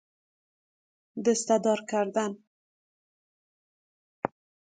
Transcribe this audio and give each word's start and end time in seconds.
دسته 1.25 1.55
دار 1.63 1.79
کردن 1.89 2.31